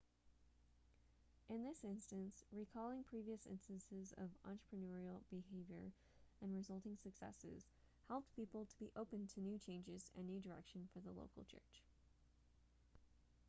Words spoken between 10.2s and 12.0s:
new direction for the local church